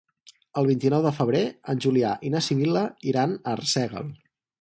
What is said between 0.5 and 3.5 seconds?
El vint-i-nou de febrer en Julià i na Sibil·la iran